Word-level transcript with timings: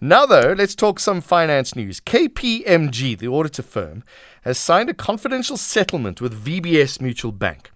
Now, 0.00 0.26
though, 0.26 0.54
let's 0.54 0.74
talk 0.74 1.00
some 1.00 1.22
finance 1.22 1.74
news. 1.74 2.00
KPMG, 2.00 3.16
the 3.16 3.28
auditor 3.28 3.62
firm, 3.62 4.04
has 4.42 4.58
signed 4.58 4.90
a 4.90 4.94
confidential 4.94 5.56
settlement 5.56 6.20
with 6.20 6.44
VBS 6.44 7.00
Mutual 7.00 7.32
Bank. 7.32 7.70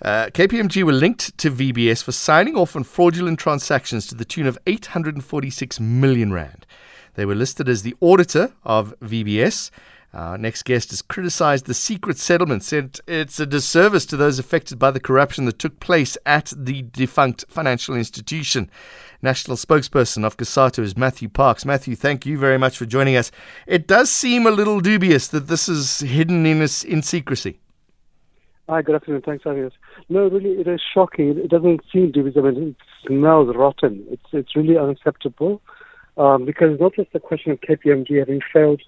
Uh, 0.00 0.26
KPMG 0.26 0.84
were 0.84 0.92
linked 0.92 1.36
to 1.36 1.50
VBS 1.50 2.04
for 2.04 2.12
signing 2.12 2.54
off 2.54 2.76
on 2.76 2.84
fraudulent 2.84 3.40
transactions 3.40 4.06
to 4.06 4.14
the 4.14 4.24
tune 4.24 4.46
of 4.46 4.56
846 4.68 5.80
million 5.80 6.32
rand. 6.32 6.64
They 7.14 7.24
were 7.24 7.34
listed 7.34 7.68
as 7.68 7.82
the 7.82 7.96
auditor 8.00 8.52
of 8.62 8.94
VBS. 9.00 9.72
Our 10.14 10.38
next 10.38 10.62
guest 10.64 10.90
has 10.90 11.02
criticized 11.02 11.66
the 11.66 11.74
secret 11.74 12.16
settlement, 12.16 12.62
said 12.64 12.98
it's 13.06 13.38
a 13.38 13.44
disservice 13.44 14.06
to 14.06 14.16
those 14.16 14.38
affected 14.38 14.78
by 14.78 14.90
the 14.90 15.00
corruption 15.00 15.44
that 15.44 15.58
took 15.58 15.80
place 15.80 16.16
at 16.24 16.52
the 16.56 16.82
defunct 16.82 17.44
financial 17.48 17.94
institution. 17.94 18.70
National 19.20 19.56
spokesperson 19.56 20.24
of 20.24 20.38
COSATU 20.38 20.82
is 20.82 20.96
Matthew 20.96 21.28
Parks. 21.28 21.66
Matthew, 21.66 21.94
thank 21.94 22.24
you 22.24 22.38
very 22.38 22.56
much 22.56 22.78
for 22.78 22.86
joining 22.86 23.16
us. 23.16 23.30
It 23.66 23.86
does 23.86 24.10
seem 24.10 24.46
a 24.46 24.50
little 24.50 24.80
dubious 24.80 25.28
that 25.28 25.48
this 25.48 25.68
is 25.68 26.00
hidden 26.00 26.46
in, 26.46 26.62
in 26.62 27.02
secrecy. 27.02 27.60
Hi, 28.70 28.80
good 28.80 28.94
afternoon. 28.94 29.22
Thanks 29.22 29.42
for 29.42 29.50
having 29.50 29.64
us. 29.64 29.72
No, 30.08 30.28
really, 30.28 30.52
it 30.52 30.68
is 30.68 30.80
shocking. 30.94 31.38
It 31.38 31.50
doesn't 31.50 31.80
seem 31.92 32.12
dubious. 32.12 32.36
I 32.36 32.40
mean, 32.42 32.68
it 32.68 32.76
smells 33.06 33.54
rotten. 33.54 34.04
It's 34.10 34.26
it's 34.32 34.54
really 34.54 34.76
unacceptable 34.76 35.62
um, 36.18 36.44
because 36.44 36.72
it's 36.72 36.80
not 36.80 36.94
just 36.94 37.08
a 37.14 37.20
question 37.20 37.50
of 37.52 37.60
KPMG 37.60 38.18
having 38.18 38.40
failed 38.52 38.82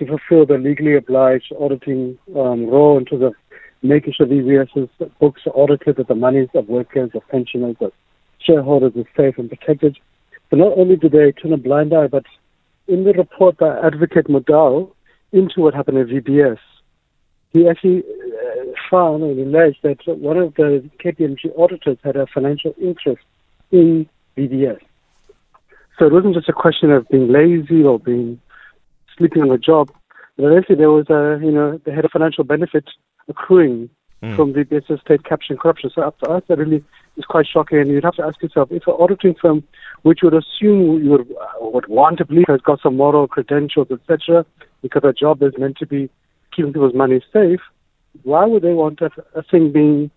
to 0.00 0.06
fulfill 0.06 0.46
the 0.46 0.58
legally 0.58 0.96
obliged 0.96 1.52
auditing 1.60 2.18
um, 2.34 2.66
role 2.66 2.98
in 2.98 3.04
terms 3.04 3.22
of 3.22 3.34
making 3.82 4.14
sure 4.14 4.26
VBS's 4.26 4.88
books 5.20 5.42
are 5.46 5.52
audited, 5.54 5.96
that 5.96 6.08
the 6.08 6.14
monies 6.14 6.48
of 6.54 6.68
workers, 6.68 7.10
of 7.14 7.22
pensioners, 7.28 7.76
of 7.80 7.92
shareholders 8.38 8.92
is 8.96 9.06
safe 9.16 9.38
and 9.38 9.48
protected. 9.48 9.98
But 10.48 10.58
not 10.58 10.76
only 10.76 10.96
did 10.96 11.12
they 11.12 11.32
turn 11.32 11.52
a 11.52 11.56
blind 11.56 11.92
eye, 11.94 12.08
but 12.08 12.24
in 12.88 13.04
the 13.04 13.12
report 13.12 13.58
by 13.58 13.78
Advocate 13.78 14.26
Motau 14.26 14.90
into 15.32 15.60
what 15.60 15.74
happened 15.74 15.98
at 15.98 16.08
VBS, 16.08 16.58
he 17.52 17.68
actually 17.68 18.00
uh, 18.00 18.64
found 18.90 19.22
and 19.22 19.38
alleged 19.38 19.78
that 19.82 19.98
one 20.06 20.38
of 20.38 20.54
the 20.54 20.88
KPMG 21.02 21.58
auditors 21.58 21.98
had 22.02 22.16
a 22.16 22.26
financial 22.26 22.74
interest 22.80 23.22
in 23.70 24.08
VBS. 24.36 24.80
So 25.98 26.06
it 26.06 26.12
wasn't 26.12 26.34
just 26.34 26.48
a 26.48 26.54
question 26.54 26.90
of 26.90 27.06
being 27.08 27.30
lazy 27.30 27.82
or 27.82 27.98
being 27.98 28.40
sleeping 29.20 29.42
on 29.42 29.48
the 29.48 29.58
job, 29.58 29.90
but 30.40 30.78
there 30.78 30.90
was 30.90 31.06
a, 31.10 31.44
you 31.44 31.52
know, 31.52 31.80
they 31.84 31.92
had 31.92 32.04
a 32.04 32.08
financial 32.08 32.44
benefit 32.44 32.84
accruing 33.28 33.90
mm. 34.22 34.36
from 34.36 34.52
VBS 34.52 35.00
state 35.00 35.24
capture 35.24 35.52
and 35.52 35.60
corruption. 35.60 35.90
So 35.94 36.02
to 36.24 36.30
us, 36.30 36.42
that 36.48 36.58
really 36.58 36.84
is 37.16 37.24
quite 37.24 37.46
shocking. 37.46 37.78
And 37.78 37.90
you'd 37.90 38.04
have 38.04 38.14
to 38.14 38.24
ask 38.24 38.42
yourself, 38.42 38.70
if 38.70 38.86
an 38.86 38.94
auditing 38.98 39.34
firm, 39.40 39.62
which 40.02 40.20
would 40.22 40.34
assume 40.34 41.02
you 41.02 41.10
would, 41.10 41.30
uh, 41.32 41.46
would 41.60 41.88
want 41.88 42.18
to 42.18 42.24
believe 42.24 42.46
has 42.48 42.60
got 42.60 42.80
some 42.82 42.96
moral 42.96 43.28
credentials, 43.28 43.88
etc., 43.90 44.44
because 44.82 45.02
their 45.02 45.12
job 45.12 45.42
is 45.42 45.52
meant 45.58 45.76
to 45.78 45.86
be 45.86 46.08
keeping 46.54 46.72
people's 46.72 46.94
money 46.94 47.22
safe, 47.32 47.60
why 48.22 48.44
would 48.44 48.62
they 48.62 48.72
want 48.72 49.00
a, 49.00 49.10
a 49.34 49.42
thing 49.42 49.72
being 49.72 50.10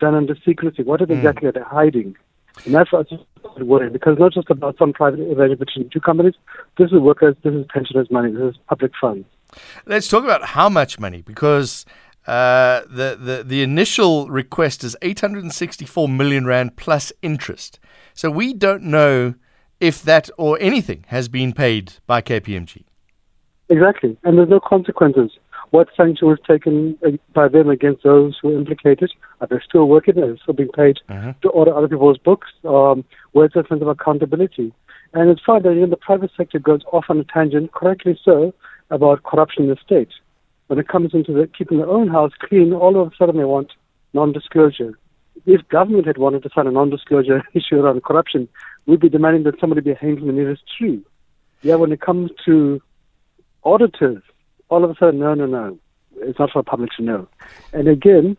done 0.00 0.14
under 0.14 0.36
secrecy? 0.44 0.82
What 0.82 1.02
is 1.02 1.08
mm. 1.08 1.16
exactly 1.16 1.48
are 1.48 1.52
they 1.52 1.60
hiding? 1.60 2.16
And 2.64 2.74
that's 2.74 2.90
what's 2.92 3.12
worrying 3.60 3.92
because 3.92 4.12
it's 4.12 4.20
not 4.20 4.32
just 4.32 4.50
about 4.50 4.76
some 4.78 4.92
private 4.92 5.20
arrangement 5.20 5.60
between 5.60 5.90
two 5.90 6.00
companies. 6.00 6.34
This 6.76 6.90
is 6.90 6.98
workers, 6.98 7.36
this 7.44 7.54
is 7.54 7.66
pensioners' 7.72 8.10
money, 8.10 8.32
this 8.32 8.54
is 8.54 8.56
public 8.68 8.92
funds. 9.00 9.26
Let's 9.86 10.08
talk 10.08 10.24
about 10.24 10.44
how 10.44 10.68
much 10.68 10.98
money 10.98 11.22
because 11.22 11.84
uh, 12.26 12.82
the, 12.88 13.16
the, 13.18 13.42
the 13.44 13.62
initial 13.62 14.28
request 14.28 14.84
is 14.84 14.96
864 15.00 16.08
million 16.08 16.44
rand 16.44 16.76
plus 16.76 17.12
interest. 17.22 17.80
So 18.14 18.30
we 18.30 18.52
don't 18.52 18.82
know 18.82 19.34
if 19.80 20.02
that 20.02 20.28
or 20.36 20.58
anything 20.60 21.04
has 21.08 21.28
been 21.28 21.52
paid 21.52 21.94
by 22.06 22.20
KPMG. 22.20 22.84
Exactly, 23.70 24.16
and 24.24 24.38
there's 24.38 24.48
no 24.48 24.60
consequences. 24.60 25.30
What 25.70 25.88
sanction 25.96 26.28
was 26.28 26.38
taken 26.46 26.98
uh, 27.06 27.10
by 27.34 27.48
them 27.48 27.68
against 27.68 28.02
those 28.02 28.38
who 28.40 28.48
were 28.48 28.58
implicated? 28.58 29.12
Are 29.40 29.46
they 29.46 29.56
still 29.66 29.86
working? 29.86 30.18
Are 30.18 30.32
they 30.32 30.38
still 30.42 30.54
being 30.54 30.70
paid 30.70 30.98
uh-huh. 31.08 31.34
to 31.42 31.48
order 31.50 31.74
other 31.74 31.88
people's 31.88 32.18
books? 32.18 32.48
Um, 32.64 33.04
where's 33.32 33.52
the 33.52 33.64
sense 33.68 33.82
of 33.82 33.88
accountability? 33.88 34.72
And 35.12 35.30
it's 35.30 35.42
fine 35.44 35.62
that 35.62 35.74
you 35.74 35.80
know, 35.80 35.86
the 35.86 35.96
private 35.96 36.30
sector 36.36 36.58
goes 36.58 36.80
off 36.92 37.06
on 37.08 37.18
a 37.18 37.24
tangent, 37.24 37.72
correctly 37.72 38.18
so, 38.24 38.54
about 38.90 39.22
corruption 39.22 39.64
in 39.64 39.70
the 39.70 39.76
state 39.84 40.10
when 40.68 40.78
it 40.78 40.88
comes 40.88 41.12
into 41.12 41.32
the, 41.32 41.46
keeping 41.46 41.78
their 41.78 41.88
own 41.88 42.08
house 42.08 42.32
clean, 42.38 42.72
all 42.72 43.00
of 43.00 43.12
a 43.12 43.16
sudden 43.16 43.36
they 43.36 43.44
want 43.44 43.72
non-disclosure. 44.12 44.98
If 45.46 45.66
government 45.68 46.06
had 46.06 46.18
wanted 46.18 46.42
to 46.44 46.50
sign 46.54 46.66
a 46.66 46.70
non-disclosure 46.70 47.42
issue 47.54 47.76
around 47.76 48.02
corruption, 48.04 48.48
we'd 48.86 49.00
be 49.00 49.08
demanding 49.08 49.42
that 49.44 49.58
somebody 49.60 49.80
be 49.80 49.94
hanged 49.94 50.18
from 50.18 50.28
the 50.28 50.32
nearest 50.32 50.62
tree. 50.78 51.02
Yeah, 51.62 51.74
when 51.76 51.90
it 51.90 52.00
comes 52.00 52.30
to 52.44 52.80
auditors, 53.64 54.22
all 54.68 54.84
of 54.84 54.90
a 54.90 54.94
sudden, 54.94 55.20
no, 55.20 55.34
no, 55.34 55.46
no, 55.46 55.78
it's 56.16 56.38
not 56.38 56.50
for 56.50 56.60
the 56.60 56.64
public 56.64 56.90
to 56.96 57.02
know. 57.02 57.28
And 57.72 57.88
again, 57.88 58.36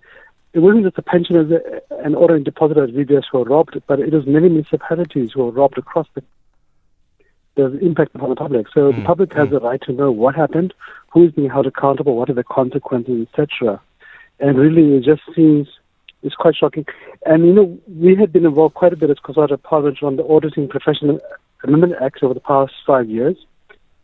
it 0.54 0.60
wasn't 0.60 0.84
just 0.84 0.96
the 0.96 1.02
pensioners 1.02 1.52
and 2.04 2.16
auto 2.16 2.38
depositors 2.40 2.92
VBS 2.92 3.24
who 3.31 3.40
were 3.40 3.46
robbed, 3.46 3.81
but 3.88 4.00
it 4.00 4.14
was 4.14 4.26
many 4.26 4.50
municipalities 4.50 5.31
who 5.34 5.46
were 5.46 5.52
robbed 5.52 5.78
across 5.78 6.08
the 6.14 6.24
there's 7.59 7.81
impact 7.81 8.16
upon 8.16 8.30
the 8.30 8.36
public. 8.36 8.68
So 8.74 8.92
mm. 8.92 8.96
the 8.96 9.03
public 9.03 9.34
has 9.34 9.50
mm. 9.50 9.58
a 9.58 9.59
right 9.59 9.81
to 9.81 9.92
know 9.92 10.12
what 10.12 10.36
happened, 10.36 10.74
who 11.12 11.25
is 11.25 11.31
being 11.31 11.50
held 11.50 11.68
accountable, 11.68 12.16
what 12.16 12.30
are 12.30 12.34
the 12.34 12.44
consequences, 12.44 13.28
etc. 13.28 13.81
And 14.40 14.58
really, 14.58 14.97
it 14.97 15.03
just 15.03 15.22
seems 15.36 15.68
it's 16.24 16.36
quite 16.36 16.56
shocking. 16.56 16.86
And 17.25 17.46
you 17.46 17.53
know, 17.53 17.78
we 17.88 18.16
had 18.16 18.31
been 18.31 18.46
involved 18.46 18.75
quite 18.75 18.94
a 18.94 18.98
bit 18.98 19.09
as 19.09 19.18
COSATU 19.18 19.62
Parliament 19.64 20.02
on 20.02 20.16
the 20.16 20.25
Auditing 20.25 20.68
Professional 20.68 21.19
Amendment 21.64 21.94
Act 22.02 22.24
over 22.24 22.34
the 22.34 22.40
past 22.40 22.74
five 22.86 23.09
years. 23.09 23.38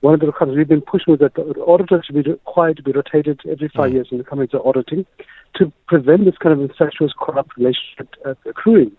One 0.01 0.13
of 0.13 0.19
the 0.19 0.27
requirements 0.27 0.57
we've 0.57 0.67
been 0.67 0.81
pushing 0.81 1.13
was 1.13 1.19
that 1.19 1.35
the 1.35 1.63
auditors 1.65 2.05
should 2.05 2.15
be 2.15 2.29
required 2.29 2.77
to 2.77 2.83
be 2.83 2.91
rotated 2.91 3.41
every 3.49 3.69
five 3.69 3.91
mm. 3.91 3.93
years 3.93 4.07
in 4.11 4.17
the 4.17 4.23
come 4.23 4.41
into 4.41 4.61
auditing 4.61 5.05
to 5.55 5.71
prevent 5.87 6.25
this 6.25 6.37
kind 6.37 6.53
of 6.53 6.61
incestuous 6.61 7.13
corrupt 7.17 7.57
relationship 7.57 8.13
uh, 8.25 8.35
accruing. 8.45 8.91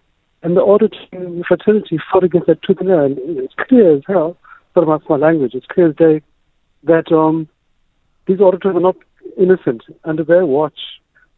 And 0.42 0.56
the 0.56 0.62
auditing 0.62 1.42
fraternity 1.46 1.98
fought 2.10 2.24
against 2.24 2.46
that 2.46 2.62
tooth 2.62 2.78
and 2.80 2.88
nail. 2.88 3.04
And 3.04 3.18
it's 3.18 3.54
clear 3.68 3.96
as 3.96 4.02
hell 4.06 4.36
sort 4.76 4.88
of 4.88 5.08
my 5.08 5.16
language. 5.16 5.54
It's 5.54 5.66
clear 5.66 5.88
as 5.88 5.96
day 5.96 6.20
that 6.82 7.10
um, 7.10 7.48
these 8.26 8.40
auditors 8.40 8.76
are 8.76 8.80
not 8.80 8.96
innocent. 9.38 9.82
Under 10.04 10.22
their 10.22 10.44
watch, 10.44 10.78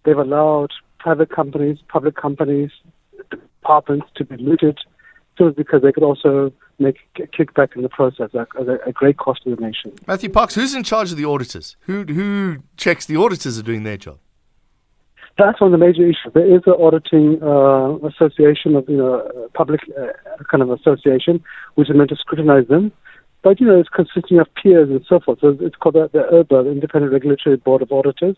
they've 0.04 0.18
allowed 0.18 0.70
private 0.98 1.30
companies, 1.30 1.78
public 1.88 2.16
companies, 2.16 2.70
departments 3.30 4.06
to 4.16 4.24
be 4.24 4.36
looted 4.36 4.78
simply 5.36 5.54
because 5.62 5.82
they 5.82 5.92
could 5.92 6.02
also 6.02 6.52
make 6.80 6.96
a 7.16 7.22
kickback 7.22 7.76
in 7.76 7.82
the 7.82 7.88
process 7.88 8.30
at 8.34 8.48
a, 8.56 8.78
a, 8.86 8.92
great 8.92 9.18
cost 9.18 9.42
to 9.44 9.54
the 9.54 9.60
nation. 9.60 9.92
Matthew 10.06 10.30
Parks, 10.30 10.54
who's 10.54 10.74
in 10.74 10.82
charge 10.82 11.12
of 11.12 11.16
the 11.16 11.24
auditors? 11.24 11.76
Who 11.82 12.04
who 12.04 12.58
checks 12.76 13.06
the 13.06 13.16
auditors 13.16 13.58
are 13.58 13.62
doing 13.62 13.84
their 13.84 13.96
job? 13.96 14.18
That's 15.36 15.60
one 15.60 15.72
of 15.72 15.78
the 15.78 15.84
major 15.86 16.02
issues. 16.02 16.32
There 16.34 16.56
is 16.56 16.62
an 16.66 16.74
auditing 16.80 17.40
uh, 17.42 17.94
association 18.08 18.74
of 18.74 18.88
you 18.88 18.96
know 18.96 19.48
public 19.54 19.80
uh, 19.96 20.06
kind 20.50 20.62
of 20.62 20.70
association 20.70 21.42
which 21.76 21.88
is 21.88 21.96
meant 21.96 22.10
to 22.10 22.16
scrutinize 22.16 22.66
them. 22.68 22.90
But, 23.48 23.60
you 23.60 23.66
know, 23.66 23.80
it's 23.80 23.88
consisting 23.88 24.38
of 24.40 24.46
peers 24.62 24.90
and 24.90 25.02
so 25.08 25.20
forth. 25.20 25.38
So 25.40 25.56
it's 25.58 25.74
called 25.74 25.94
the, 25.94 26.10
the 26.12 26.18
IRBA, 26.18 26.64
the 26.64 26.70
Independent 26.70 27.14
Regulatory 27.14 27.56
Board 27.56 27.80
of 27.80 27.90
Auditors. 27.90 28.36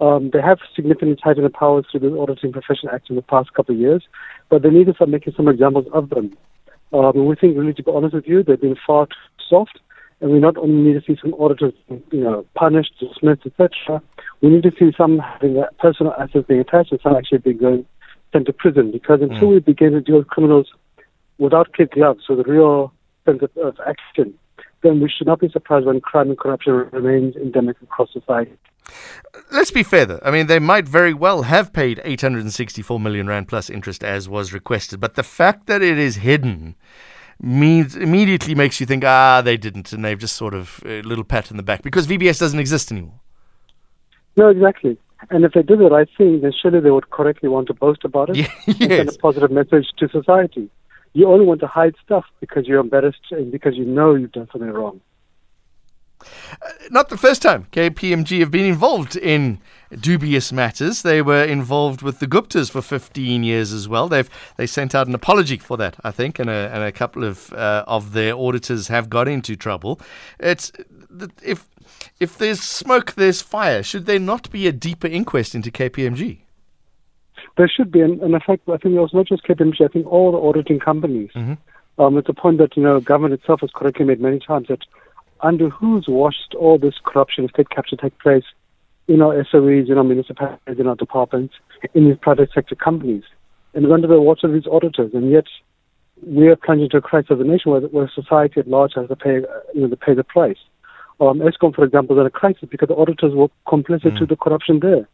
Um, 0.00 0.30
they 0.32 0.40
have 0.40 0.56
significantly 0.74 1.18
tightened 1.22 1.44
the 1.44 1.50
powers 1.50 1.84
through 1.90 2.00
the 2.00 2.18
Auditing 2.18 2.52
Profession 2.52 2.88
Act 2.90 3.10
in 3.10 3.16
the 3.16 3.20
past 3.20 3.52
couple 3.52 3.74
of 3.74 3.78
years, 3.78 4.04
but 4.48 4.62
they 4.62 4.70
need 4.70 4.86
to 4.86 4.94
start 4.94 5.10
making 5.10 5.34
some 5.36 5.48
examples 5.48 5.84
of 5.92 6.08
them. 6.08 6.34
Um, 6.94 7.26
we 7.26 7.36
think, 7.36 7.58
really, 7.58 7.74
to 7.74 7.82
be 7.82 7.92
honest 7.92 8.14
with 8.14 8.26
you, 8.26 8.42
they've 8.42 8.58
been 8.58 8.78
far 8.86 9.04
too 9.04 9.12
soft, 9.50 9.80
and 10.22 10.30
we 10.30 10.38
not 10.38 10.56
only 10.56 10.92
need 10.92 10.98
to 10.98 11.06
see 11.06 11.20
some 11.20 11.34
auditors, 11.34 11.74
you 12.10 12.24
know, 12.24 12.46
punished, 12.54 12.94
dismissed, 12.98 13.42
etc. 13.44 14.00
We 14.40 14.48
need 14.48 14.62
to 14.62 14.72
see 14.78 14.92
some 14.96 15.18
having 15.18 15.62
personal 15.78 16.14
assets 16.14 16.46
being 16.48 16.60
attached 16.60 16.90
and 16.90 17.02
some 17.02 17.14
actually 17.14 17.38
being 17.44 17.58
going 17.58 17.84
sent 18.32 18.46
to 18.46 18.54
prison. 18.54 18.92
Because 18.92 19.20
until 19.20 19.48
mm. 19.48 19.52
we 19.52 19.58
begin 19.58 19.92
to 19.92 20.00
deal 20.00 20.16
with 20.16 20.28
criminals 20.28 20.68
without 21.36 21.74
kid 21.74 21.90
gloves, 21.90 22.24
so 22.26 22.34
the 22.34 22.44
real 22.44 22.94
sense 23.28 23.42
of, 23.42 23.56
of 23.56 23.76
action, 23.86 24.34
then 24.82 25.00
we 25.00 25.10
should 25.10 25.26
not 25.26 25.40
be 25.40 25.48
surprised 25.48 25.86
when 25.86 26.00
crime 26.00 26.28
and 26.28 26.38
corruption 26.38 26.72
remains 26.72 27.36
endemic 27.36 27.76
across 27.82 28.12
society. 28.12 28.52
Let's 29.52 29.70
be 29.70 29.82
fair, 29.82 30.06
though. 30.06 30.20
I 30.24 30.30
mean, 30.30 30.46
they 30.46 30.58
might 30.58 30.88
very 30.88 31.12
well 31.12 31.42
have 31.42 31.72
paid 31.72 32.00
864 32.04 32.98
million 32.98 33.26
rand 33.26 33.48
plus 33.48 33.68
interest 33.68 34.02
as 34.02 34.28
was 34.28 34.52
requested, 34.52 35.00
but 35.00 35.14
the 35.14 35.22
fact 35.22 35.66
that 35.66 35.82
it 35.82 35.98
is 35.98 36.16
hidden 36.16 36.74
means 37.40 37.96
immediately 37.96 38.54
makes 38.54 38.80
you 38.80 38.86
think, 38.86 39.04
ah, 39.04 39.42
they 39.42 39.56
didn't, 39.56 39.92
and 39.92 40.04
they've 40.04 40.18
just 40.18 40.36
sort 40.36 40.54
of 40.54 40.80
a 40.84 41.02
little 41.02 41.24
pat 41.24 41.50
in 41.50 41.56
the 41.56 41.62
back 41.62 41.82
because 41.82 42.06
VBS 42.06 42.38
doesn't 42.38 42.58
exist 42.58 42.90
anymore. 42.90 43.20
No, 44.36 44.48
exactly. 44.48 44.98
And 45.30 45.44
if 45.44 45.52
they 45.52 45.62
did 45.62 45.80
the 45.80 45.88
right 45.88 46.08
thing, 46.16 46.40
then 46.40 46.52
surely 46.60 46.80
they 46.80 46.90
would 46.90 47.10
correctly 47.10 47.48
want 47.48 47.66
to 47.68 47.74
boast 47.74 48.04
about 48.04 48.30
it 48.30 48.36
yes. 48.66 48.80
and 48.80 48.90
send 48.90 49.08
a 49.08 49.12
positive 49.12 49.50
message 49.50 49.86
to 49.98 50.08
society. 50.08 50.70
You 51.18 51.28
only 51.28 51.44
want 51.44 51.58
to 51.62 51.66
hide 51.66 51.96
stuff 52.04 52.26
because 52.38 52.68
you're 52.68 52.78
embarrassed 52.78 53.32
and 53.32 53.50
because 53.50 53.74
you 53.74 53.84
know 53.84 54.14
you've 54.14 54.30
done 54.30 54.48
something 54.52 54.70
wrong. 54.70 55.00
Uh, 56.22 56.70
not 56.92 57.08
the 57.08 57.16
first 57.16 57.42
time 57.42 57.66
KPMG 57.72 58.38
have 58.38 58.52
been 58.52 58.66
involved 58.66 59.16
in 59.16 59.58
dubious 59.98 60.52
matters. 60.52 61.02
They 61.02 61.20
were 61.20 61.42
involved 61.42 62.02
with 62.02 62.20
the 62.20 62.28
Guptas 62.28 62.70
for 62.70 62.82
15 62.82 63.42
years 63.42 63.72
as 63.72 63.88
well. 63.88 64.08
They've 64.08 64.30
they 64.58 64.66
sent 64.68 64.94
out 64.94 65.08
an 65.08 65.14
apology 65.16 65.56
for 65.56 65.76
that, 65.78 65.96
I 66.04 66.12
think, 66.12 66.38
and 66.38 66.48
a, 66.48 66.70
and 66.72 66.84
a 66.84 66.92
couple 66.92 67.24
of 67.24 67.52
uh, 67.52 67.82
of 67.88 68.12
their 68.12 68.36
auditors 68.36 68.86
have 68.86 69.10
got 69.10 69.26
into 69.26 69.56
trouble. 69.56 70.00
It's 70.38 70.70
if 71.42 71.68
if 72.20 72.38
there's 72.38 72.60
smoke, 72.60 73.14
there's 73.14 73.42
fire. 73.42 73.82
Should 73.82 74.06
there 74.06 74.20
not 74.20 74.52
be 74.52 74.68
a 74.68 74.72
deeper 74.72 75.08
inquest 75.08 75.56
into 75.56 75.72
KPMG? 75.72 76.42
There 77.58 77.68
should 77.68 77.90
be, 77.90 78.00
and, 78.00 78.20
and 78.22 78.32
in 78.32 78.40
fact, 78.40 78.62
I 78.68 78.76
think 78.78 78.94
it 78.94 79.00
was 79.00 79.12
not 79.12 79.26
just 79.26 79.42
KPMG. 79.42 79.84
I 79.84 79.88
think 79.88 80.06
all 80.06 80.30
the 80.32 80.38
auditing 80.38 80.78
companies. 80.78 81.30
Mm-hmm. 81.34 81.54
Um, 82.00 82.16
it's 82.16 82.28
a 82.28 82.32
point 82.32 82.58
that 82.58 82.76
you 82.76 82.82
know 82.82 83.00
government 83.00 83.34
itself 83.34 83.60
has 83.60 83.70
correctly 83.74 84.04
made 84.04 84.20
many 84.20 84.38
times 84.38 84.68
that 84.68 84.84
under 85.40 85.68
whose 85.68 86.06
watch 86.08 86.36
all 86.56 86.78
this 86.78 86.94
corruption, 87.04 87.48
state 87.48 87.70
capture 87.70 87.96
take 87.96 88.16
place 88.20 88.44
in 89.08 89.20
our 89.20 89.44
SOEs, 89.44 89.90
in 89.90 89.98
our 89.98 90.04
municipalities, 90.04 90.78
in 90.78 90.86
our 90.86 90.94
departments, 90.94 91.54
in 91.94 92.04
these 92.04 92.18
private 92.20 92.50
sector 92.54 92.76
companies, 92.76 93.24
and 93.74 93.90
under 93.90 94.06
the 94.06 94.20
watch 94.20 94.44
of 94.44 94.52
these 94.52 94.66
auditors, 94.70 95.10
and 95.12 95.30
yet 95.30 95.46
we 96.24 96.46
are 96.48 96.56
plunging 96.56 96.84
into 96.84 96.98
a 96.98 97.00
crisis 97.00 97.32
as 97.32 97.40
a 97.40 97.44
nation 97.44 97.72
where, 97.72 97.80
where 97.80 98.10
society 98.14 98.60
at 98.60 98.68
large 98.68 98.92
has 98.94 99.08
to 99.08 99.16
pay, 99.16 99.40
you 99.74 99.80
know, 99.80 99.88
to 99.88 99.96
pay 99.96 100.14
the 100.14 100.24
price. 100.24 100.58
Um, 101.20 101.40
Eskom, 101.40 101.74
for 101.74 101.84
example, 101.84 102.16
is 102.16 102.20
in 102.20 102.26
a 102.26 102.30
crisis 102.30 102.68
because 102.70 102.88
the 102.88 102.96
auditors 102.96 103.34
were 103.34 103.48
complicit 103.66 104.12
mm. 104.12 104.18
to 104.18 104.26
the 104.26 104.36
corruption 104.36 104.78
there. 104.80 105.08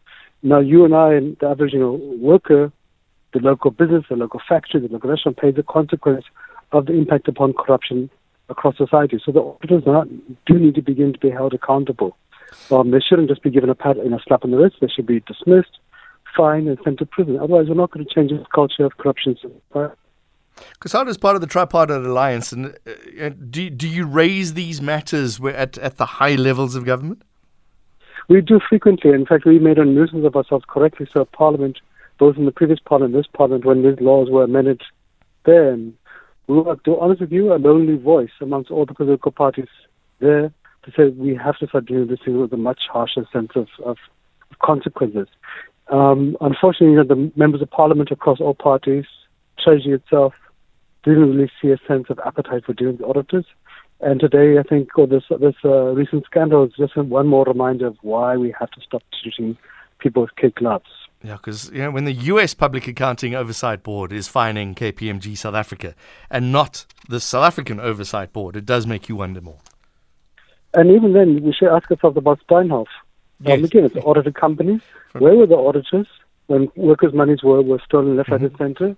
Now, 0.45 0.61
you 0.61 0.85
and 0.85 0.95
I 0.95 1.15
and 1.15 1.37
the 1.41 1.47
Aboriginal 1.47 1.97
worker, 2.19 2.71
the 3.33 3.41
local 3.41 3.71
business, 3.71 4.05
the 4.11 4.17
local 4.17 4.43
factory, 4.47 4.79
the 4.79 4.93
local 4.93 5.09
restaurant 5.09 5.39
pays 5.39 5.55
the 5.55 5.63
consequence 5.63 6.27
of 6.73 6.85
the 6.85 6.93
impact 6.93 7.29
upon 7.29 7.55
corruption 7.55 8.11
across 8.51 8.77
society. 8.77 9.19
So 9.25 9.33
the 9.33 9.41
auditors 9.41 9.85
not, 9.87 10.07
do 10.45 10.59
need 10.59 10.75
to 10.75 10.83
begin 10.83 11.15
to 11.15 11.19
be 11.19 11.31
held 11.31 11.55
accountable. 11.55 12.15
Um, 12.71 12.91
they 12.91 13.01
shouldn't 13.01 13.31
just 13.31 13.43
be 13.43 13.49
given 13.49 13.71
a 13.71 13.75
pat, 13.75 13.97
and 13.97 14.13
a 14.13 14.19
slap 14.27 14.45
on 14.45 14.51
the 14.51 14.59
wrist. 14.59 14.77
They 14.83 14.89
should 14.89 15.07
be 15.07 15.21
dismissed, 15.21 15.79
fined, 16.37 16.69
and 16.69 16.79
sent 16.85 16.99
to 16.99 17.07
prison. 17.07 17.39
Otherwise, 17.39 17.69
we're 17.69 17.75
not 17.75 17.91
going 17.91 18.05
to 18.05 18.15
change 18.15 18.31
this 18.31 18.47
culture 18.55 18.85
of 18.85 18.99
corruption. 18.99 19.37
COSATU 20.81 21.09
is 21.09 21.17
part 21.17 21.37
of 21.37 21.41
the 21.41 21.47
tripartite 21.47 22.05
alliance, 22.05 22.53
and 22.53 22.77
uh, 23.21 23.31
do 23.51 23.71
do 23.71 23.89
you 23.89 24.07
raise 24.07 24.53
these 24.53 24.83
matters 24.83 25.41
at 25.41 25.79
at 25.79 25.97
the 25.97 26.07
high 26.07 26.37
levels 26.37 26.77
of 26.77 26.85
government? 26.85 27.23
We 28.29 28.41
do 28.41 28.61
frequently. 28.67 29.11
In 29.11 29.27
fact, 29.27 29.45
we 29.45 29.59
made 29.59 29.79
a 29.79 29.85
nuisance 29.85 30.25
of 30.25 30.37
ourselves 30.37 30.65
correctly. 30.69 31.07
So 31.13 31.25
Parliament, 31.25 31.79
both 32.19 32.37
in 32.37 32.47
the 32.47 32.53
previous 32.53 32.79
Parliament 32.79 33.15
and 33.15 33.23
this 33.23 33.31
Parliament, 33.33 33.65
when 33.65 33.83
these 33.83 34.01
laws 34.01 34.29
were 34.31 34.45
amended 34.45 34.83
then, 35.45 35.95
we 36.47 36.57
were, 36.57 36.77
to 36.77 36.83
be 36.83 36.97
honest 37.01 37.21
with 37.21 37.33
you, 37.33 37.53
a 37.53 37.57
lonely 37.57 37.97
voice 37.97 38.31
amongst 38.41 38.71
all 38.71 38.87
the 38.87 38.95
political 38.95 39.33
parties 39.33 39.69
there 40.21 40.53
to 40.85 40.91
say 40.97 41.09
we 41.09 41.35
have 41.35 41.59
to 41.59 41.67
start 41.67 41.87
doing 41.87 42.07
this 42.07 42.19
thing 42.25 42.41
with 42.41 42.53
a 42.53 42.57
much 42.57 42.83
harsher 42.93 43.27
sense 43.33 43.51
of, 43.55 43.69
of 43.85 43.97
consequences. 44.63 45.29
Um, 45.91 46.37
unfortunately, 46.41 46.95
you 46.95 46.97
know, 46.97 47.05
the 47.05 47.33
members 47.37 47.63
of 47.63 47.71
Parliament 47.71 48.11
across 48.11 48.41
all 48.41 48.55
parties, 48.55 49.05
Treasury 49.63 49.95
itself, 49.95 50.35
didn't 51.05 51.37
really 51.37 51.51
see 51.61 51.71
a 51.71 51.79
sense 51.87 52.07
of 52.09 52.19
appetite 52.25 52.65
for 52.65 52.73
dealing 52.73 52.97
with 52.97 53.09
auditors. 53.09 53.45
And 54.05 54.21
today, 54.21 54.59
I 54.59 54.63
think 54.63 54.91
oh, 54.99 55.07
this 55.07 55.23
this 55.41 55.55
uh, 55.65 55.95
recent 55.95 56.27
scandal 56.27 56.65
is 56.65 56.73
just 56.77 56.95
one 56.95 57.27
more 57.27 57.45
reminder 57.45 57.87
of 57.87 57.97
why 58.03 58.37
we 58.37 58.55
have 58.61 58.71
to 58.73 58.81
stop 58.83 59.03
treating 59.23 59.57
people 59.99 60.21
with 60.21 60.37
kid 60.37 60.55
gloves. 60.57 60.91
Yeah, 61.23 61.37
because 61.37 61.71
you 61.71 61.79
know 61.79 61.91
when 61.91 62.05
the 62.05 62.13
U.S. 62.13 62.53
Public 62.53 62.87
Accounting 62.87 63.35
Oversight 63.35 63.83
Board 63.83 64.13
is 64.13 64.29
fining 64.29 64.75
KPMG 64.75 65.39
South 65.39 65.55
Africa 65.55 65.95
and 66.31 66.53
not 66.53 66.85
the 67.09 67.19
South 67.19 67.45
African 67.45 67.81
Oversight 67.81 68.31
Board, 68.35 68.57
it 68.57 68.67
does 68.67 68.87
make 68.87 69.09
you 69.09 69.17
wonder 69.17 69.41
more. 69.41 69.61
And 70.75 70.91
even 70.91 71.15
then, 71.15 71.43
we 71.43 71.55
should 71.55 71.75
ask 71.75 71.91
ourselves 71.91 72.19
about 72.19 72.41
Steinhoff. 72.47 72.81
Um, 72.81 73.47
yes. 73.47 73.59
Um, 73.59 73.65
again, 73.65 73.85
it's 73.87 73.97
an 73.97 74.03
audited 74.03 74.35
company. 74.35 74.83
Where 75.13 75.35
were 75.35 75.47
the 75.47 75.57
auditors 75.57 76.09
when 76.49 76.69
workers' 76.77 77.15
monies 77.15 77.43
were, 77.43 77.63
were 77.63 77.81
stolen 77.83 78.19
left, 78.19 78.29
right, 78.29 78.43
and 78.43 78.55
center? 78.59 78.97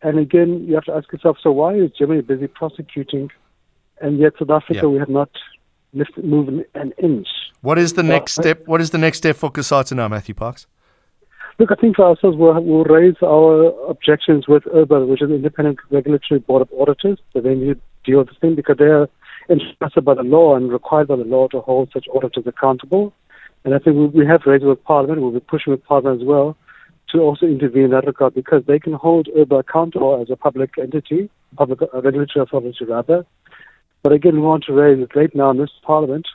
And 0.00 0.18
again, 0.18 0.64
you 0.66 0.76
have 0.76 0.84
to 0.84 0.94
ask 0.94 1.12
yourself, 1.12 1.36
so 1.42 1.52
why 1.52 1.74
is 1.74 1.90
Germany 1.90 2.22
busy 2.22 2.46
prosecuting 2.46 3.30
and 4.00 4.18
yet 4.18 4.32
South 4.38 4.50
Africa 4.50 4.88
we 4.88 4.98
have 4.98 5.08
not 5.08 5.30
lifted, 5.92 6.24
moved 6.24 6.64
an 6.74 6.92
inch. 7.02 7.28
What 7.60 7.78
is 7.78 7.92
the 7.92 8.02
next 8.02 8.32
step? 8.32 8.66
What 8.66 8.80
is 8.80 8.90
the 8.90 8.98
next 8.98 9.18
step 9.18 9.36
for 9.36 9.50
COSATU 9.50 9.96
now, 9.96 10.08
Matthew 10.08 10.34
Parks? 10.34 10.66
Look, 11.58 11.70
I 11.70 11.74
think 11.74 11.96
for 11.96 12.06
ourselves, 12.06 12.38
we'll, 12.38 12.58
we'll 12.62 12.84
raise 12.84 13.16
our 13.22 13.68
objections 13.90 14.48
with 14.48 14.64
IRBA, 14.64 15.06
which 15.06 15.20
is 15.20 15.30
Independent 15.30 15.78
Regulatory 15.90 16.40
Board 16.40 16.62
of 16.62 16.70
Auditors. 16.72 17.18
So 17.34 17.40
they 17.40 17.54
need 17.54 17.74
to 17.74 17.80
deal 18.04 18.18
with 18.20 18.28
this 18.28 18.38
thing 18.38 18.54
because 18.54 18.78
they 18.78 18.86
are 18.86 19.08
entrusted 19.50 20.04
by 20.04 20.14
the 20.14 20.22
law 20.22 20.56
and 20.56 20.72
required 20.72 21.08
by 21.08 21.16
the 21.16 21.24
law 21.24 21.48
to 21.48 21.60
hold 21.60 21.90
such 21.92 22.06
auditors 22.14 22.46
accountable. 22.46 23.12
And 23.64 23.74
I 23.74 23.78
think 23.78 23.96
we, 23.96 24.06
we 24.06 24.26
have 24.26 24.42
raised 24.46 24.64
it 24.64 24.68
with 24.68 24.82
Parliament. 24.84 25.20
We'll 25.20 25.32
be 25.32 25.40
pushing 25.40 25.72
with 25.72 25.84
Parliament 25.84 26.22
as 26.22 26.26
well 26.26 26.56
to 27.12 27.18
also 27.18 27.44
intervene 27.44 27.84
in 27.84 27.90
that 27.90 28.06
regard 28.06 28.34
because 28.34 28.62
they 28.66 28.78
can 28.78 28.94
hold 28.94 29.28
IRBA 29.36 29.60
accountable 29.60 30.18
as 30.22 30.30
a 30.30 30.36
public 30.36 30.78
entity, 30.78 31.28
public 31.56 31.82
uh, 31.82 32.00
regulatory 32.00 32.42
authority 32.42 32.84
rather, 32.86 33.26
but 34.02 34.12
again, 34.12 34.34
we 34.34 34.40
want 34.40 34.64
to 34.64 34.72
raise 34.72 35.02
it 35.02 35.14
right 35.14 35.34
now 35.34 35.50
in 35.50 35.58
this 35.58 35.70
Parliament, 35.82 36.26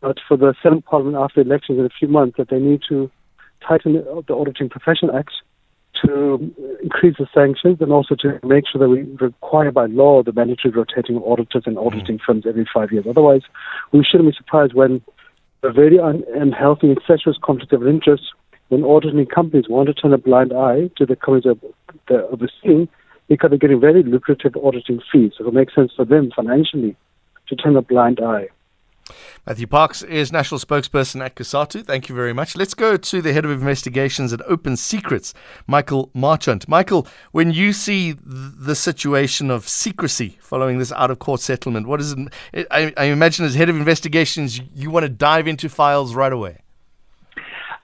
but 0.00 0.18
for 0.26 0.36
the 0.36 0.54
seventh 0.62 0.84
Parliament 0.84 1.16
after 1.16 1.40
elections 1.40 1.78
in 1.78 1.84
a 1.84 1.90
few 1.90 2.08
months, 2.08 2.36
that 2.38 2.48
they 2.48 2.58
need 2.58 2.80
to 2.88 3.10
tighten 3.66 3.94
the 3.94 4.34
Auditing 4.34 4.68
Profession 4.68 5.10
Act 5.14 5.32
to 6.04 6.54
increase 6.82 7.16
the 7.18 7.26
sanctions 7.34 7.78
and 7.80 7.92
also 7.92 8.14
to 8.14 8.40
make 8.42 8.64
sure 8.70 8.78
that 8.78 8.88
we 8.88 9.02
require 9.20 9.70
by 9.70 9.86
law 9.86 10.22
the 10.22 10.32
mandatory 10.32 10.72
rotating 10.72 11.16
of 11.16 11.24
auditors 11.24 11.64
and 11.66 11.76
auditing 11.76 12.18
mm. 12.18 12.20
firms 12.24 12.44
every 12.48 12.66
five 12.72 12.92
years. 12.92 13.04
Otherwise, 13.08 13.42
we 13.92 14.04
shouldn't 14.04 14.30
be 14.30 14.36
surprised 14.36 14.72
when 14.72 15.02
a 15.62 15.72
very 15.72 15.98
unhealthy 15.98 16.88
and 16.88 16.96
incestuous 16.96 17.36
conflict 17.42 17.72
of 17.72 17.86
interest 17.86 18.22
when 18.68 18.84
auditing 18.84 19.26
companies 19.26 19.68
want 19.68 19.88
to 19.88 19.94
turn 19.94 20.12
a 20.12 20.18
blind 20.18 20.52
eye 20.52 20.88
to 20.96 21.04
the 21.04 21.16
companies 21.16 21.58
they're 22.08 22.24
overseeing 22.24 22.88
because 23.30 23.50
they're 23.50 23.58
getting 23.58 23.80
very 23.80 24.02
lucrative 24.02 24.56
auditing 24.56 25.00
fees. 25.10 25.32
So 25.38 25.46
it 25.46 25.54
makes 25.54 25.72
sense 25.74 25.92
for 25.94 26.04
them 26.04 26.30
financially 26.34 26.96
to 27.48 27.56
turn 27.56 27.76
a 27.76 27.80
blind 27.80 28.18
eye. 28.20 28.48
Matthew 29.46 29.68
Parks 29.68 30.02
is 30.02 30.32
national 30.32 30.58
spokesperson 30.60 31.24
at 31.24 31.36
COSATU. 31.36 31.86
Thank 31.86 32.08
you 32.08 32.14
very 32.14 32.32
much. 32.32 32.56
Let's 32.56 32.74
go 32.74 32.96
to 32.96 33.22
the 33.22 33.32
head 33.32 33.44
of 33.44 33.52
investigations 33.52 34.32
at 34.32 34.42
Open 34.46 34.76
Secrets, 34.76 35.32
Michael 35.68 36.10
Marchant. 36.12 36.68
Michael, 36.68 37.06
when 37.30 37.52
you 37.52 37.72
see 37.72 38.16
the 38.20 38.74
situation 38.74 39.50
of 39.50 39.68
secrecy 39.68 40.36
following 40.40 40.78
this 40.78 40.92
out 40.92 41.10
of 41.10 41.20
court 41.20 41.40
settlement, 41.40 41.86
what 41.86 42.00
is 42.00 42.12
it? 42.12 42.66
I, 42.70 42.92
I 42.96 43.04
imagine 43.04 43.44
as 43.46 43.54
head 43.54 43.68
of 43.68 43.76
investigations, 43.76 44.60
you 44.74 44.90
want 44.90 45.04
to 45.04 45.08
dive 45.08 45.46
into 45.46 45.68
files 45.68 46.14
right 46.16 46.32
away. 46.32 46.58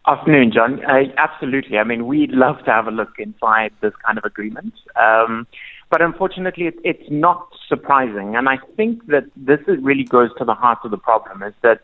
Afternoon, 0.06 0.52
John. 0.52 0.84
Uh, 0.84 1.12
absolutely. 1.16 1.78
I 1.78 1.84
mean, 1.84 2.06
we'd 2.06 2.30
love 2.30 2.58
to 2.64 2.70
have 2.70 2.86
a 2.86 2.92
look 2.92 3.14
inside 3.18 3.72
this 3.80 3.92
kind 4.04 4.18
of 4.18 4.24
agreement. 4.24 4.72
Um, 4.94 5.48
but 5.90 6.00
unfortunately, 6.00 6.66
it, 6.66 6.74
it's 6.84 7.10
not 7.10 7.48
surprising. 7.68 8.36
And 8.36 8.48
I 8.48 8.58
think 8.76 9.06
that 9.08 9.24
this 9.36 9.58
really 9.66 10.04
goes 10.04 10.30
to 10.38 10.44
the 10.44 10.54
heart 10.54 10.78
of 10.84 10.92
the 10.92 10.98
problem 10.98 11.42
is 11.42 11.54
that 11.62 11.80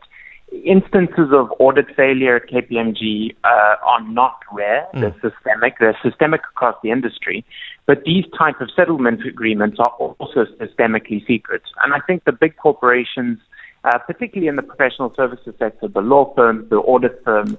instances 0.65 1.31
of 1.33 1.51
audit 1.59 1.87
failure 1.95 2.37
at 2.37 2.49
KPMG 2.49 3.35
uh, 3.43 3.75
are 3.83 4.07
not 4.07 4.39
rare. 4.53 4.87
Mm. 4.93 5.01
They're 5.01 5.31
systemic. 5.31 5.79
They're 5.79 5.97
systemic 6.01 6.41
across 6.51 6.75
the 6.81 6.91
industry. 6.91 7.43
But 7.85 8.03
these 8.05 8.25
type 8.37 8.61
of 8.61 8.69
settlement 8.73 9.25
agreements 9.25 9.79
are 9.79 9.91
also 9.97 10.45
systemically 10.61 11.25
secret. 11.27 11.63
And 11.83 11.93
I 11.93 11.99
think 12.07 12.23
the 12.23 12.31
big 12.31 12.55
corporations, 12.55 13.39
uh, 13.83 13.97
particularly 13.97 14.47
in 14.47 14.55
the 14.55 14.63
professional 14.63 15.13
services 15.15 15.55
sector, 15.59 15.89
the 15.89 16.01
law 16.01 16.33
firms, 16.35 16.69
the 16.69 16.77
audit 16.77 17.21
firms, 17.25 17.57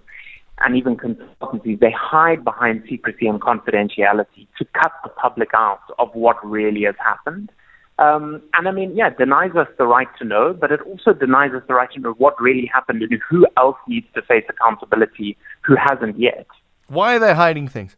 and 0.61 0.77
even 0.77 0.97
consultancies, 0.97 1.81
they 1.81 1.91
hide 1.91 2.45
behind 2.45 2.85
secrecy 2.89 3.27
and 3.27 3.41
confidentiality 3.41 4.47
to 4.59 4.65
cut 4.81 4.93
the 5.03 5.11
public 5.11 5.51
out 5.55 5.81
of 5.99 6.09
what 6.15 6.37
really 6.45 6.85
has 6.85 6.95
happened. 6.99 7.51
Um, 7.99 8.43
and 8.55 8.67
I 8.67 8.73
mean, 8.73 8.97
yeah, 8.97 9.09
it 9.09 9.19
denies 9.19 9.55
us 9.55 9.69
the 9.79 9.87
right 9.87 10.09
to 10.19 10.25
know, 10.25 10.53
but 10.53 10.73
it 10.73 10.81
also 10.83 11.13
denies 11.13 11.53
us 11.53 11.63
the 11.69 11.75
right 11.75 11.91
to 11.93 12.01
know 12.01 12.13
what 12.19 12.41
really 12.41 12.69
happened 12.73 13.03
and 13.03 13.21
who 13.29 13.47
else 13.57 13.77
needs 13.87 14.07
to 14.15 14.23
face 14.23 14.45
accountability 14.49 15.37
who 15.63 15.77
hasn't 15.77 16.19
yet. 16.19 16.47
Why 16.89 17.17
are 17.17 17.19
they 17.19 17.35
hiding 17.35 17.69
things? 17.69 17.97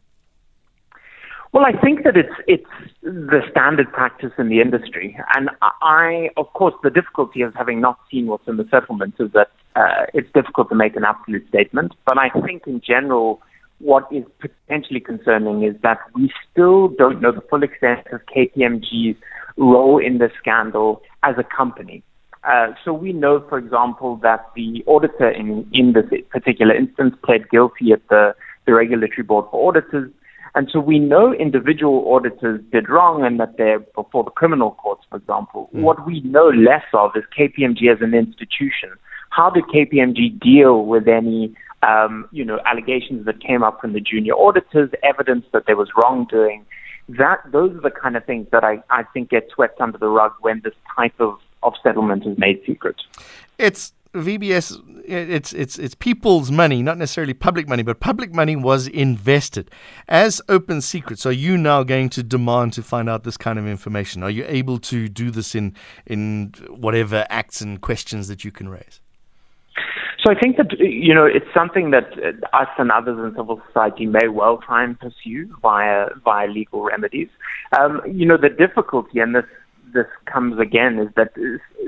Well, 1.57 1.65
I 1.65 1.71
think 1.81 2.03
that 2.03 2.15
it's 2.15 2.35
it's 2.45 2.69
the 3.01 3.41
standard 3.49 3.91
practice 3.91 4.31
in 4.37 4.47
the 4.47 4.61
industry, 4.61 5.17
and 5.35 5.49
I, 5.81 6.29
of 6.37 6.53
course, 6.53 6.75
the 6.83 6.91
difficulty 6.91 7.41
of 7.41 7.55
having 7.55 7.81
not 7.81 7.97
seen 8.11 8.27
what's 8.27 8.47
in 8.47 8.57
the 8.57 8.67
settlement 8.69 9.15
is 9.19 9.31
that 9.31 9.47
uh, 9.75 10.05
it's 10.13 10.31
difficult 10.35 10.69
to 10.69 10.75
make 10.75 10.95
an 10.95 11.03
absolute 11.03 11.47
statement. 11.47 11.93
But 12.05 12.19
I 12.19 12.29
think, 12.45 12.67
in 12.67 12.79
general, 12.79 13.41
what 13.79 14.07
is 14.11 14.23
potentially 14.39 14.99
concerning 14.99 15.63
is 15.63 15.73
that 15.81 15.97
we 16.13 16.31
still 16.51 16.89
don't 16.89 17.23
know 17.23 17.31
the 17.31 17.41
full 17.49 17.63
extent 17.63 18.05
of 18.11 18.21
KPMG's 18.27 19.17
role 19.57 19.97
in 19.97 20.19
the 20.19 20.29
scandal 20.39 21.01
as 21.23 21.37
a 21.39 21.43
company. 21.43 22.03
Uh, 22.43 22.67
so 22.85 22.93
we 22.93 23.13
know, 23.13 23.43
for 23.49 23.57
example, 23.57 24.17
that 24.21 24.45
the 24.55 24.83
auditor 24.85 25.31
in, 25.31 25.67
in 25.73 25.93
this 25.93 26.05
particular 26.29 26.75
instance 26.75 27.15
pled 27.25 27.49
guilty 27.49 27.93
at 27.93 28.07
the, 28.09 28.35
the 28.67 28.75
regulatory 28.75 29.23
board 29.23 29.45
for 29.49 29.69
auditors 29.69 30.11
and 30.55 30.69
so 30.71 30.79
we 30.79 30.99
know 30.99 31.33
individual 31.33 32.11
auditors 32.13 32.61
did 32.71 32.89
wrong 32.89 33.23
and 33.23 33.39
that 33.39 33.57
they're 33.57 33.79
before 33.79 34.23
the 34.23 34.31
criminal 34.31 34.71
courts, 34.71 35.03
for 35.09 35.17
example. 35.17 35.69
Mm. 35.73 35.81
What 35.81 36.05
we 36.05 36.21
know 36.21 36.49
less 36.49 36.85
of 36.93 37.11
is 37.15 37.23
KPMG 37.37 37.91
as 37.93 38.01
an 38.01 38.13
institution, 38.13 38.89
how 39.29 39.49
did 39.49 39.63
KPMG 39.65 40.39
deal 40.39 40.85
with 40.85 41.07
any 41.07 41.55
um, 41.83 42.27
you 42.31 42.43
know, 42.43 42.59
allegations 42.65 43.25
that 43.25 43.41
came 43.41 43.63
up 43.63 43.79
from 43.81 43.93
the 43.93 43.99
junior 43.99 44.33
auditors, 44.33 44.89
evidence 45.03 45.45
that 45.53 45.65
there 45.67 45.75
was 45.75 45.89
wrongdoing. 45.95 46.65
That 47.09 47.39
those 47.51 47.75
are 47.75 47.81
the 47.81 47.91
kind 47.91 48.17
of 48.17 48.25
things 48.25 48.47
that 48.51 48.63
I, 48.63 48.83
I 48.89 49.03
think 49.13 49.29
get 49.29 49.49
swept 49.53 49.79
under 49.79 49.97
the 49.97 50.09
rug 50.09 50.33
when 50.41 50.61
this 50.63 50.73
type 50.95 51.13
of, 51.19 51.37
of 51.63 51.73
settlement 51.81 52.25
is 52.25 52.37
made 52.37 52.61
secret. 52.65 52.97
It's 53.57 53.93
VBS, 54.21 54.81
it's 55.05 55.53
it's 55.53 55.77
it's 55.79 55.95
people's 55.95 56.51
money, 56.51 56.81
not 56.83 56.97
necessarily 56.97 57.33
public 57.33 57.67
money, 57.67 57.83
but 57.83 57.99
public 57.99 58.33
money 58.33 58.55
was 58.55 58.87
invested 58.87 59.71
as 60.07 60.41
open 60.49 60.81
secrets. 60.81 61.25
Are 61.25 61.31
you 61.31 61.57
now 61.57 61.83
going 61.83 62.09
to 62.09 62.23
demand 62.23 62.73
to 62.73 62.83
find 62.83 63.09
out 63.09 63.23
this 63.23 63.37
kind 63.37 63.57
of 63.57 63.67
information? 63.67 64.23
Are 64.23 64.29
you 64.29 64.45
able 64.47 64.79
to 64.79 65.07
do 65.07 65.31
this 65.31 65.55
in 65.55 65.75
in 66.05 66.53
whatever 66.69 67.25
acts 67.29 67.61
and 67.61 67.81
questions 67.81 68.27
that 68.27 68.43
you 68.43 68.51
can 68.51 68.69
raise? 68.69 68.99
So 70.25 70.31
I 70.31 70.39
think 70.39 70.57
that 70.57 70.77
you 70.79 71.13
know 71.13 71.25
it's 71.25 71.45
something 71.53 71.91
that 71.91 72.11
us 72.53 72.67
and 72.77 72.91
others 72.91 73.17
in 73.19 73.35
civil 73.35 73.61
society 73.67 74.05
may 74.05 74.27
well 74.27 74.57
try 74.57 74.83
and 74.83 74.99
pursue 74.99 75.55
via 75.61 76.09
via 76.23 76.47
legal 76.47 76.83
remedies. 76.83 77.29
Um, 77.79 78.01
you 78.05 78.25
know 78.25 78.37
the 78.37 78.49
difficulty, 78.49 79.19
and 79.19 79.35
this 79.35 79.45
this 79.97 80.11
comes 80.31 80.59
again, 80.59 80.99
is 80.99 81.09
that 81.15 81.33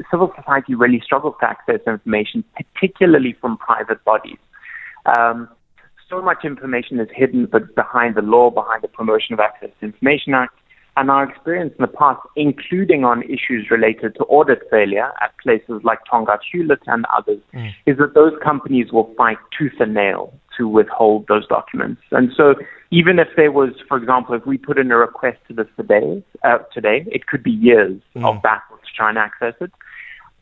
civil 0.10 0.32
society 0.36 0.74
really 0.75 1.01
struggles 1.04 1.36
to 1.42 1.50
access 1.50 1.80
information, 1.86 2.44
particularly 2.58 3.36
from 3.39 3.58
private 3.58 4.04
bodies. 4.04 4.42
Um, 5.06 5.48
so 6.10 6.22
much 6.22 6.44
information 6.44 7.00
is 7.00 7.08
hidden 7.13 7.46
but 7.46 7.75
behind 7.75 8.16
the 8.16 8.22
law, 8.22 8.50
behind 8.50 8.82
the 8.82 8.88
Promotion 8.88 9.34
of 9.34 9.39
Access 9.39 9.70
to 9.80 9.86
Information 9.86 10.34
Act, 10.34 10.56
and 10.98 11.10
our 11.12 11.24
experience 11.30 11.74
in 11.78 11.84
the 11.84 11.88
past, 11.88 12.20
including 12.36 13.06
on 13.06 13.24
issues 13.24 13.70
related 13.70 14.16
to 14.16 14.24
audit 14.24 14.60
failure 14.70 15.12
at 15.22 15.32
places 15.42 15.82
like 15.84 16.00
Tongaat 16.12 16.39
Hulett 16.51 16.82
and 16.88 17.06
others, 17.16 17.39
mm. 17.54 17.72
is 17.86 17.98
that 18.00 18.16
those 18.16 18.34
companies 18.44 18.92
will 18.92 19.13
fight 19.16 19.38
tooth 19.58 19.80
and 19.80 19.94
nail 19.94 20.34
to 20.60 20.68
withhold 20.68 21.25
those 21.28 21.48
documents. 21.48 22.01
And 22.12 22.32
so 22.38 22.54
even 22.92 23.18
if 23.18 23.30
there 23.36 23.51
was, 23.51 23.72
for 23.88 23.98
example, 23.98 24.36
if 24.36 24.46
we 24.46 24.60
put 24.60 24.78
in 24.78 24.92
a 24.92 24.98
request 24.98 25.39
to 25.48 25.54
this 25.56 25.68
today, 25.75 26.24
uh, 26.44 26.60
today 26.72 27.06
it 27.08 27.25
could 27.25 27.42
be 27.42 27.51
years 27.51 28.00
mm. 28.16 28.24
of 28.24 28.42
battles 28.44 28.82
to 28.82 28.94
try 28.96 29.10
and 29.10 29.18
access 29.18 29.56
it. 29.60 29.72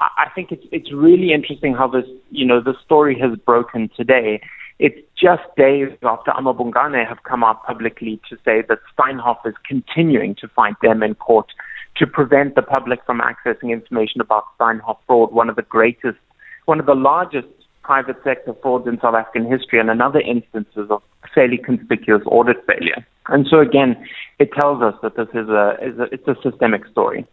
I 0.01 0.29
think 0.35 0.51
it's 0.51 0.65
it's 0.71 0.93
really 0.93 1.33
interesting 1.33 1.73
how 1.73 1.87
this 1.87 2.05
you 2.29 2.45
know 2.45 2.61
the 2.61 2.75
story 2.85 3.17
has 3.19 3.35
broken 3.39 3.89
today 3.97 4.41
it's 4.79 4.99
just 5.19 5.43
days 5.57 5.89
after 6.03 6.31
amaBhungane 6.31 7.07
have 7.07 7.23
come 7.23 7.43
out 7.43 7.65
publicly 7.65 8.21
to 8.29 8.35
say 8.45 8.61
that 8.69 8.79
Steinhoff 8.95 9.39
is 9.45 9.55
continuing 9.67 10.35
to 10.35 10.47
fight 10.49 10.75
them 10.83 11.01
in 11.01 11.15
court 11.15 11.47
to 11.95 12.05
prevent 12.05 12.53
the 12.53 12.61
public 12.61 13.03
from 13.05 13.19
accessing 13.19 13.71
information 13.71 14.21
about 14.21 14.43
Steinhoff 14.59 14.97
fraud, 15.07 15.33
one 15.33 15.49
of 15.49 15.55
the 15.55 15.63
greatest, 15.63 16.19
one 16.65 16.79
of 16.79 16.85
the 16.85 16.93
largest 16.93 17.47
private 17.87 18.17
sector 18.23 18.53
frauds 18.61 18.85
in 18.85 18.99
South 18.99 19.15
African 19.15 19.49
history, 19.49 19.79
and 19.79 19.89
another 19.89 20.19
instances 20.19 20.87
of 20.89 21.01
fairly 21.33 21.57
conspicuous 21.57 22.21
audit 22.25 22.57
failure. 22.67 23.05
And 23.29 23.47
so 23.49 23.59
again, 23.59 23.91
it 24.39 24.49
tells 24.59 24.81
us 24.83 24.95
that 25.01 25.15
this 25.15 25.29
is 25.33 25.47
a, 25.49 25.65
is 25.81 25.97
a 25.97 26.03
it's 26.15 26.27
a 26.27 26.35
systemic 26.43 26.85
story. 26.93 27.25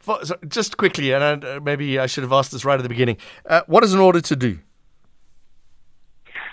For, 0.00 0.24
so 0.24 0.36
just 0.46 0.76
quickly, 0.76 1.12
and 1.12 1.24
I, 1.24 1.32
uh, 1.32 1.60
maybe 1.60 1.98
I 1.98 2.06
should 2.06 2.24
have 2.24 2.32
asked 2.32 2.52
this 2.52 2.64
right 2.64 2.78
at 2.78 2.82
the 2.82 2.94
beginning. 2.96 3.16
Uh, 3.46 3.62
what 3.66 3.80
does 3.80 3.94
an 3.94 4.00
auditor 4.00 4.36
do? 4.36 4.58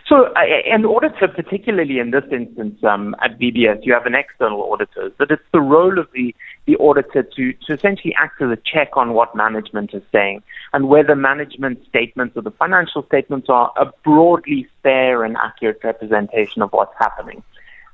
So, 0.09 0.25
uh, 0.35 0.39
an 0.65 0.85
auditor, 0.85 1.27
particularly 1.27 1.99
in 1.99 2.09
this 2.09 2.23
instance 2.31 2.83
um, 2.83 3.15
at 3.21 3.39
VBS, 3.39 3.85
you 3.85 3.93
have 3.93 4.07
an 4.07 4.15
external 4.15 4.63
auditor, 4.63 5.11
but 5.19 5.29
it's 5.29 5.43
the 5.53 5.61
role 5.61 5.99
of 5.99 6.07
the, 6.15 6.33
the 6.65 6.75
auditor 6.77 7.21
to, 7.21 7.53
to 7.53 7.73
essentially 7.73 8.15
act 8.17 8.41
as 8.41 8.49
a 8.49 8.57
check 8.57 8.89
on 8.97 9.13
what 9.13 9.35
management 9.35 9.93
is 9.93 10.01
saying 10.11 10.41
and 10.73 10.89
whether 10.89 11.15
management 11.15 11.85
statements 11.87 12.35
or 12.35 12.41
the 12.41 12.49
financial 12.49 13.05
statements 13.05 13.49
are 13.49 13.71
a 13.77 13.85
broadly 14.03 14.67
fair 14.81 15.23
and 15.23 15.37
accurate 15.37 15.79
representation 15.83 16.63
of 16.63 16.71
what's 16.71 16.95
happening. 16.97 17.43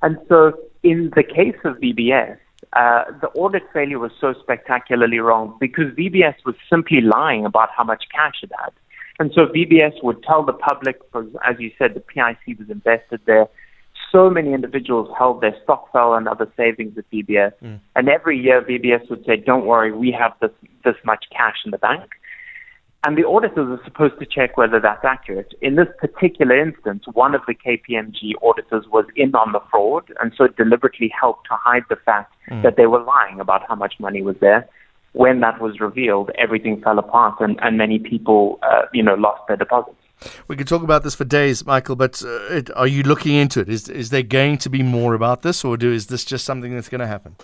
And 0.02 0.18
so, 0.30 0.58
in 0.84 1.12
the 1.18 1.24
case 1.24 1.58
of 1.66 1.76
VBS, 1.80 2.38
uh, 2.72 3.04
the 3.20 3.28
audit 3.36 3.64
failure 3.74 4.00
was 4.00 4.12
so 4.22 4.34
spectacularly 4.42 5.20
wrong 5.20 5.58
because 5.60 5.94
VBS 5.96 6.36
was 6.46 6.56
simply 6.70 7.02
lying 7.02 7.46
about 7.46 7.72
how 7.76 7.84
much 7.84 8.06
cash 8.14 8.36
it 8.42 8.52
had. 8.58 8.72
And 9.20 9.32
so 9.34 9.46
VBS 9.46 10.04
would 10.04 10.24
tell 10.24 10.44
the 10.44 10.54
public, 10.54 11.00
because 11.00 11.30
as 11.46 11.56
you 11.60 11.72
said, 11.78 11.94
the 11.94 12.02
PIC 12.02 12.60
was 12.60 12.70
invested 12.70 13.22
there. 13.26 13.48
So 14.12 14.30
many 14.30 14.54
individuals 14.54 15.10
held 15.18 15.42
their 15.42 15.56
stokvel 15.64 16.14
and 16.14 16.28
other 16.28 16.52
savings 16.58 16.98
at 16.98 17.10
VBS. 17.12 17.54
Mm. 17.64 17.80
And 17.96 18.10
every 18.10 18.38
year 18.38 18.62
VBS 18.62 19.10
would 19.10 19.26
say, 19.26 19.38
don't 19.38 19.66
worry, 19.66 19.92
we 19.92 20.12
have 20.12 20.34
this, 20.42 20.52
this 20.84 20.96
much 21.06 21.26
cash 21.36 21.58
in 21.66 21.72
the 21.72 21.78
bank. 21.78 22.04
And 23.06 23.18
the 23.18 23.26
auditors 23.26 23.80
are 23.80 23.84
supposed 23.86 24.20
to 24.20 24.26
check 24.26 24.58
whether 24.58 24.80
that's 24.80 25.06
accurate. 25.06 25.54
In 25.62 25.76
this 25.76 25.88
particular 26.00 26.60
instance, 26.60 27.04
one 27.14 27.36
of 27.36 27.42
the 27.48 27.54
KPMG 27.54 28.32
auditors 28.42 28.86
was 28.92 29.06
in 29.16 29.36
on 29.36 29.52
the 29.52 29.60
fraud 29.70 30.12
and 30.20 30.34
so 30.36 30.48
deliberately 30.48 31.14
helped 31.18 31.48
to 31.50 31.56
hide 31.56 31.84
the 31.88 31.98
fact 31.98 32.34
mm. 32.50 32.64
that 32.64 32.78
they 32.78 32.88
were 32.88 33.04
lying 33.04 33.40
about 33.40 33.62
how 33.68 33.76
much 33.76 33.94
money 34.00 34.24
was 34.24 34.36
there 34.42 34.68
when 35.16 35.40
that 35.40 35.62
was 35.62 35.80
revealed, 35.80 36.30
everything 36.38 36.82
fell 36.82 37.00
apart 37.00 37.36
and, 37.40 37.58
and 37.62 37.78
many 37.78 37.98
people, 37.98 38.60
uh, 38.64 38.82
you 38.94 39.02
know, 39.02 39.16
lost 39.16 39.42
their 39.48 39.56
deposits. 39.56 39.96
We 40.48 40.56
could 40.56 40.68
talk 40.68 40.84
about 40.84 41.04
this 41.04 41.16
for 41.16 41.24
days, 41.24 41.66
Michael, 41.66 41.96
but 41.96 42.22
uh, 42.24 42.56
it, 42.58 42.70
are 42.76 42.88
you 42.88 43.04
looking 43.04 43.36
into 43.36 43.62
it? 43.62 43.70
Is, 43.70 43.88
is 43.88 44.10
there 44.10 44.24
going 44.24 44.58
to 44.60 44.70
be 44.70 44.84
more 44.84 45.14
about 45.14 45.42
this, 45.42 45.64
or 45.64 45.78
do, 45.78 45.92
is 45.92 46.08
this 46.08 46.26
just 46.26 46.44
something 46.44 46.74
that's 46.74 46.90
going 46.90 47.02
to 47.02 47.08
happen? 47.08 47.36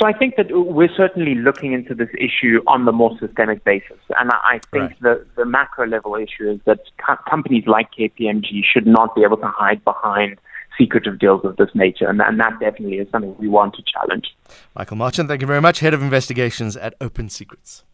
So 0.00 0.06
I 0.06 0.12
think 0.12 0.36
that 0.36 0.46
we're 0.50 0.94
certainly 0.96 1.34
looking 1.34 1.72
into 1.72 1.94
this 1.94 2.08
issue 2.18 2.62
on 2.66 2.84
the 2.84 2.92
more 2.92 3.16
systemic 3.20 3.62
basis. 3.64 3.98
And 4.18 4.30
I 4.32 4.60
think 4.72 4.90
right. 4.90 5.02
the, 5.02 5.26
the 5.36 5.44
macro 5.44 5.86
level 5.86 6.14
issue 6.16 6.50
is 6.50 6.60
that 6.64 6.80
co- 7.06 7.18
companies 7.28 7.64
like 7.66 7.88
KPMG 7.96 8.62
should 8.64 8.86
not 8.86 9.14
be 9.14 9.22
able 9.22 9.36
to 9.36 9.48
hide 9.48 9.84
behind 9.84 10.38
secretive 10.80 11.18
deals 11.18 11.44
of 11.44 11.56
this 11.56 11.68
nature. 11.74 12.08
And, 12.08 12.20
and 12.20 12.40
that 12.40 12.58
definitely 12.58 12.98
is 12.98 13.08
something 13.10 13.36
we 13.38 13.48
want 13.48 13.74
to 13.74 13.82
challenge. 13.82 14.34
Michael 14.74 14.96
Marchant, 14.96 15.28
thank 15.28 15.42
you 15.42 15.46
very 15.46 15.60
much. 15.60 15.80
Head 15.80 15.94
of 15.94 16.02
Investigations 16.02 16.76
at 16.76 16.94
Open 17.00 17.28
Secrets. 17.28 17.84